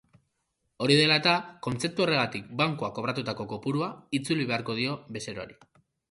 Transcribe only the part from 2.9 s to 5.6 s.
kobratutako kopurua itzuli beharko dio bezeroari.